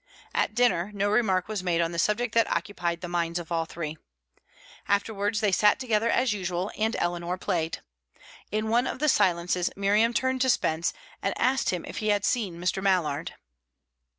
[0.33, 3.65] At dinner, no remark was made on the subject that occupied the minds of all
[3.65, 3.99] three.
[4.87, 7.81] Afterwards they sat together, as usual, and Eleanor played.
[8.51, 10.91] In one of the silences, Miriam turned to Spence
[11.21, 12.81] and asked him if he had seen Mr.
[12.81, 13.35] Mallard.